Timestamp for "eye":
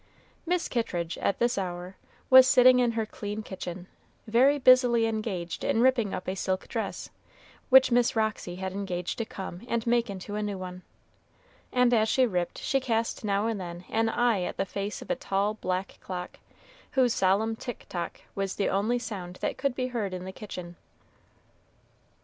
14.09-14.41